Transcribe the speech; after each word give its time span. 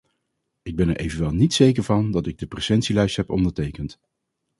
Ik 0.61 0.75
ben 0.75 0.89
er 0.89 0.97
evenwel 0.97 1.31
niet 1.33 1.53
zeker 1.53 1.83
van 1.83 2.11
dat 2.11 2.25
ik 2.27 2.37
de 2.37 2.47
presentielijst 2.47 3.15
heb 3.15 3.29
ondertekend. 3.29 3.99